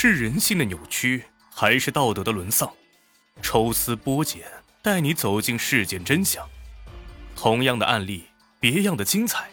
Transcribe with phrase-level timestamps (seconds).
[0.00, 2.72] 是人性的扭曲，还是道德的沦丧？
[3.42, 4.46] 抽丝剥茧，
[4.80, 6.48] 带你走进事件真相。
[7.34, 8.26] 同样的案例，
[8.60, 9.50] 别样的精彩。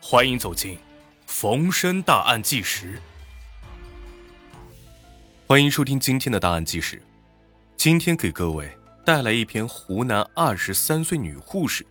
[0.00, 0.76] 欢迎走进
[1.26, 2.94] 《逢申大案纪实》。
[5.48, 6.96] 欢迎收听今天的《大案纪实》。
[7.76, 11.84] 今天给各位带来一篇湖南二十三岁女护士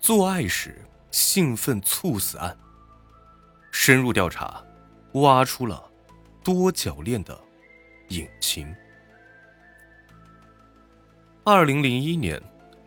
[0.00, 2.58] 做爱时兴奋猝死案。
[3.70, 4.60] 深入调查，
[5.12, 5.89] 挖出了。
[6.42, 7.38] 多角恋的
[8.08, 8.74] 隐情。
[11.44, 12.40] 二零零一年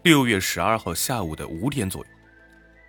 [0.03, 2.09] 六月十二号下午的五点左右，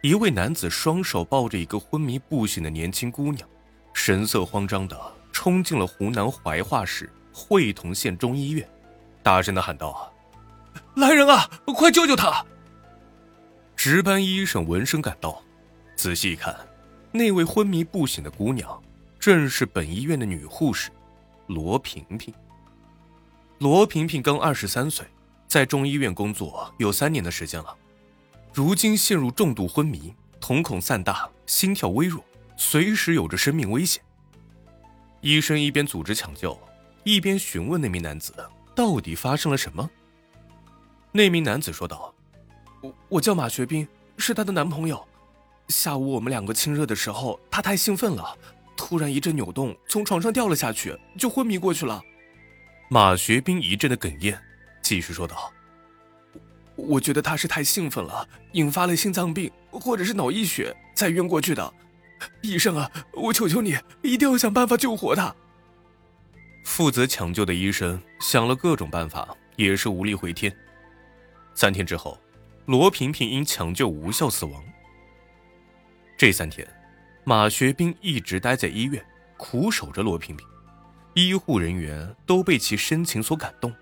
[0.03, 3.49] 一位男子双手抱着一个昏迷不醒的年轻姑娘，
[3.93, 5.01] 神色慌张的
[5.33, 8.69] 冲进了湖南怀化市会同县中医院，
[9.23, 10.13] 大声的喊道：“，
[10.97, 12.45] 来人啊，快救救她！”
[13.75, 15.43] 值班医生闻声赶到，
[15.97, 16.55] 仔细一看，
[17.11, 18.83] 那位昏迷不醒的姑娘。
[19.25, 20.91] 正是本医院的女护士
[21.47, 22.35] 罗萍萍。
[23.57, 25.07] 罗萍萍刚二十三岁，
[25.49, 27.75] 在中医院工作有三年的时间了，
[28.53, 32.23] 如今陷入重度昏迷，瞳孔散大，心跳微弱，
[32.59, 34.03] 随时有着生命危险。
[35.23, 36.55] 医生一边组织抢救，
[37.03, 38.35] 一边询问那名男子
[38.75, 39.89] 到底发生了什么。
[41.13, 42.15] 那名男子说道
[42.83, 45.03] ：“我我叫马学兵，是她的男朋友。
[45.69, 48.37] 下午我们两个亲热的时候，她太兴奋了。”
[48.77, 52.03] 突然一阵扭动，从床上掉了下去，就昏迷过去了。
[52.89, 54.39] 马学兵一阵的哽咽，
[54.83, 55.53] 继续说道
[56.77, 61.75] ：“我觉得他是太兴奋了，引发了心脏病或者是脑溢血才晕过去的。
[62.43, 65.35] 医生啊，我求求你，一定要想办法救活他。”
[66.65, 70.55] 负责抢救的医生想了各种办法，也是无力回天。
[71.55, 72.19] 三天之后，
[72.67, 74.63] 罗萍萍因抢救无效死亡。
[76.17, 76.67] 这三天。
[77.27, 79.03] 马学兵一直待在医院，
[79.39, 80.47] 苦守着罗萍萍，
[81.15, 83.75] 医护人员都被其深情所感动。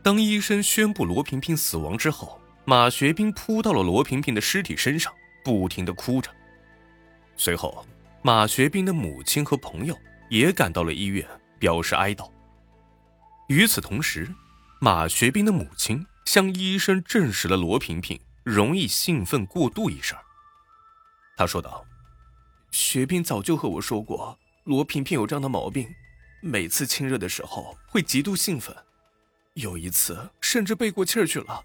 [0.00, 5.12] 当医生宣布罗萍萍死亡之后，马学兵扑到了罗萍萍的尸体身上，
[5.44, 6.30] 不停的哭着。
[7.36, 7.84] 随后，
[8.22, 9.98] 马学兵的母亲和朋友
[10.30, 11.26] 也赶到了医院，
[11.58, 12.30] 表示哀悼。
[13.48, 14.32] 与此同时，
[14.80, 20.14] 马学兵的母亲向医生证实了罗萍萍容易兴奋过度一事。
[21.36, 21.84] 他说道。
[22.72, 25.94] 学兵早就和我说过，罗萍萍有这样的毛病，
[26.40, 28.74] 每次亲热的时候会极度兴奋，
[29.52, 31.62] 有一次甚至背过气儿去了。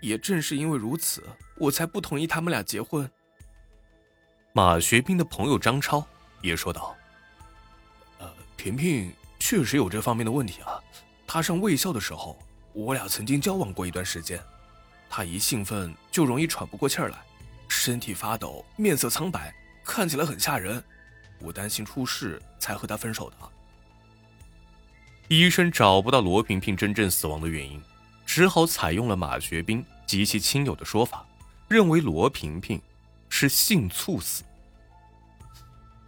[0.00, 1.22] 也正是因为如此，
[1.58, 3.08] 我才不同意他们俩结婚。
[4.54, 6.04] 马学兵的朋友张超
[6.40, 6.96] 也说道
[8.18, 10.80] ：“呃，萍萍确实有这方面的问题啊。
[11.26, 12.38] 她上卫校的时候，
[12.72, 14.42] 我俩曾经交往过一段时间，
[15.10, 17.18] 她一兴奋就容易喘不过气儿来，
[17.68, 19.54] 身体发抖，面色苍白。”
[19.84, 20.82] 看起来很吓人，
[21.40, 23.36] 我担心出事才和他分手的。
[25.28, 27.80] 医生找不到罗萍萍真正死亡的原因，
[28.26, 31.24] 只好采用了马学兵及其亲友的说法，
[31.68, 32.80] 认为罗萍萍
[33.28, 34.42] 是性猝死。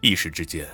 [0.00, 0.68] 一时之间，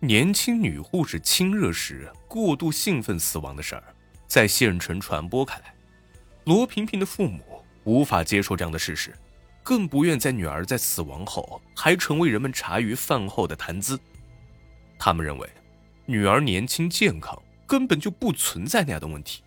[0.00, 3.84] 年轻女护士亲热时过度兴奋死亡的事儿
[4.26, 5.74] 在县城传播开来，
[6.44, 9.14] 罗萍萍的父母无法接受这样的事实。
[9.64, 13.98] 更不愿在女儿在死亡后还成为人们茶余饭后的谈资。
[14.98, 15.50] 他们认为，
[16.04, 17.36] 女儿年轻健康，
[17.66, 19.42] 根本就不存在那样的问题，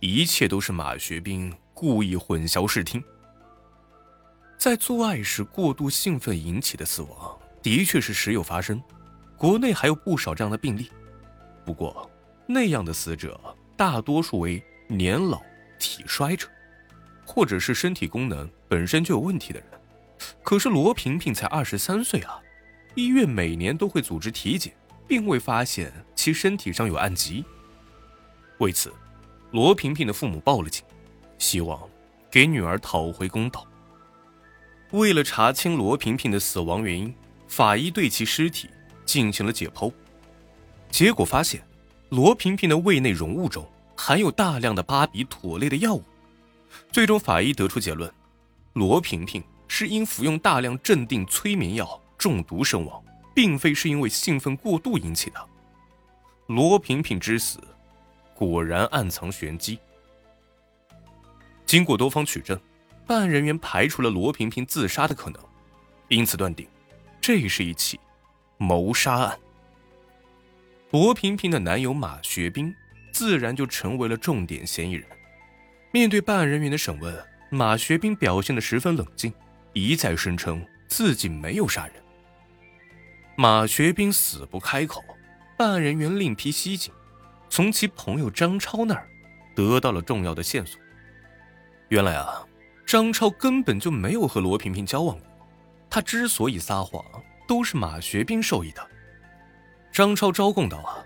[0.00, 3.02] 一切都是马学兵故意混淆视听。
[4.58, 8.82] 在做爱时过度兴奋引起的死亡，的确是时有发生，
[9.36, 10.90] 国内还有不少这样的病例。
[11.64, 12.10] 不过，
[12.46, 13.40] 那样的死者
[13.76, 15.40] 大多数为年老
[15.78, 16.48] 体衰者。
[17.24, 19.68] 或者是身体功能本身就有问题的人，
[20.42, 22.40] 可是罗萍萍才二十三岁啊，
[22.94, 24.72] 医院每年都会组织体检，
[25.08, 27.44] 并未发现其身体上有暗疾。
[28.58, 28.92] 为此，
[29.50, 30.84] 罗萍萍的父母报了警，
[31.38, 31.80] 希望
[32.30, 33.66] 给女儿讨回公道。
[34.90, 37.14] 为了查清罗萍萍的死亡原因，
[37.48, 38.68] 法医对其尸体
[39.06, 39.90] 进行了解剖，
[40.90, 41.62] 结果发现，
[42.10, 43.66] 罗萍萍的胃内容物中
[43.96, 46.04] 含有大量的巴比妥类的药物。
[46.90, 48.12] 最终，法医得出结论：
[48.74, 53.02] 罗萍萍是因服用大量镇定催眠药中毒身亡，
[53.34, 55.48] 并非是因为兴奋过度引起的。
[56.46, 57.58] 罗萍萍之死，
[58.34, 59.78] 果然暗藏玄机。
[61.64, 62.60] 经过多方取证，
[63.06, 65.42] 办案人员排除了罗萍萍自杀的可能，
[66.08, 66.68] 因此断定，
[67.20, 67.98] 这是一起
[68.58, 69.38] 谋杀案。
[70.90, 72.74] 罗萍萍的男友马学兵，
[73.10, 75.06] 自然就成为了重点嫌疑人。
[75.92, 77.14] 面对办案人员的审问，
[77.50, 79.30] 马学兵表现得十分冷静，
[79.74, 81.94] 一再声称自己没有杀人。
[83.36, 85.04] 马学兵死不开口，
[85.54, 86.90] 办案人员另辟蹊径，
[87.50, 89.06] 从其朋友张超那儿
[89.54, 90.80] 得到了重要的线索。
[91.90, 92.42] 原来啊，
[92.86, 95.26] 张超根本就没有和罗萍萍交往过，
[95.90, 97.04] 他之所以撒谎，
[97.46, 98.80] 都是马学兵授意的。
[99.92, 101.04] 张超招供道啊，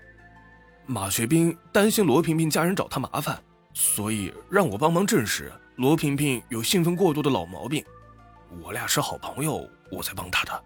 [0.85, 3.37] 马学兵担心罗萍萍家人找他麻烦，
[3.79, 7.85] 所以让我帮忙证实罗萍萍有兴奋过度的老毛病。
[8.63, 10.63] 我俩是好朋友，我才帮他的。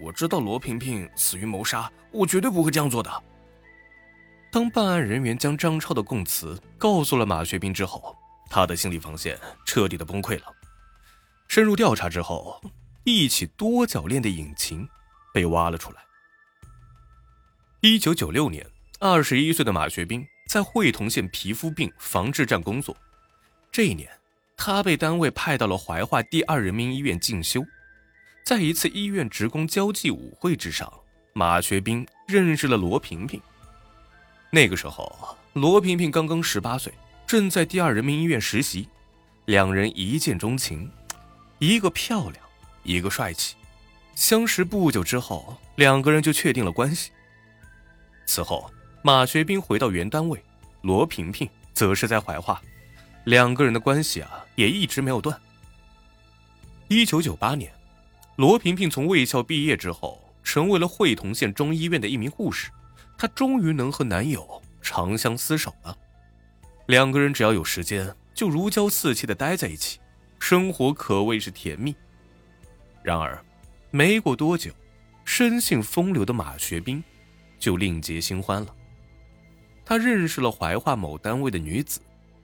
[0.00, 3.10] 我知道罗萍萍死于谋杀，我绝对不会这样做的。
[4.52, 8.16] 当办案人员将张超的供词告诉了马学兵之后，
[8.48, 9.36] 他的心理防线
[9.66, 10.46] 彻底的崩溃了。
[11.48, 12.62] 深入调查之后，
[13.02, 14.88] 一起多角恋的隐情
[15.32, 16.00] 被挖了出来。
[17.80, 18.64] 一九九六年，
[19.00, 20.24] 二十一岁的马学兵
[20.54, 22.96] 在会同县皮肤病防治站工作。
[23.72, 24.08] 这一年，
[24.56, 27.60] 他被单位派到了怀化第二人民医院进修。
[28.44, 30.92] 在一次医院职工交际舞会之上，
[31.32, 33.42] 马学兵认识了罗萍萍。
[34.48, 36.94] 那个时候，罗萍萍刚刚十八岁，
[37.26, 38.88] 正在第二人民医院实习。
[39.46, 40.88] 两人一见钟情，
[41.58, 42.36] 一个漂亮，
[42.84, 43.56] 一个帅气。
[44.14, 47.10] 相识不久之后，两个人就确定了关系。
[48.24, 48.70] 此后，
[49.06, 50.42] 马学兵回到原单位，
[50.80, 52.62] 罗萍萍则是在怀化，
[53.24, 55.38] 两个人的关系啊也一直没有断。
[56.88, 57.70] 一九九八年，
[58.36, 62.70] 罗萍萍从卫校毕业之后，成为了会同县中医院的一名护士，
[63.18, 65.94] 她终于能和男友长相厮守了。
[66.86, 70.00] 两个人只要有时间，就如胶似漆的待在一起，
[70.38, 71.94] 生活可谓是甜蜜。
[73.02, 73.38] 然而，
[73.90, 74.72] 没过多久，
[75.26, 77.04] 生性风流的马学兵。
[77.58, 78.74] 就另结新欢了。
[79.84, 82.00] 他认识了怀化某单位的女子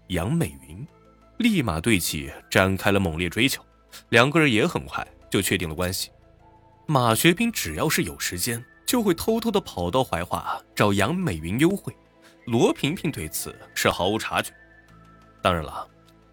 [0.09, 0.87] 杨美云，
[1.39, 3.65] 立马对其展开了猛烈追求，
[4.11, 6.11] 两个人也很快就确定了关系。
[6.87, 11.95] 马学兵只要是有时间，就会偷偷的跑到怀化找杨美云幽会。
[12.47, 14.53] 罗萍萍对此是毫无察觉。
[15.41, 15.89] 当然了，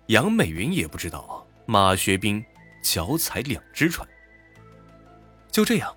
[0.08, 2.44] 杨美云也不知道马学兵
[2.82, 4.08] 脚踩两只船。
[5.52, 5.94] 就这样。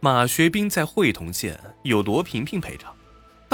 [0.00, 2.84] 马学兵在会同县有罗萍萍陪着，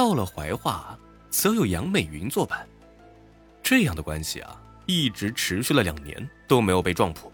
[0.00, 0.98] 到了怀化
[1.28, 2.66] 则有杨美云作伴，
[3.62, 7.30] 这样的关系啊，一直持续了两年都没有被撞破。